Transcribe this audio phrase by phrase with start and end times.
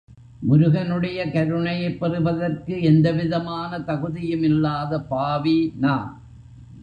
[0.39, 6.09] முருகனுடைய கருணையைப் பெறுவதற்கு எந்த விதமான தகுதியும் இல்லாத பாவி நான்.